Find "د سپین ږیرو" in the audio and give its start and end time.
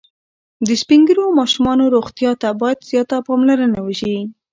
0.67-1.23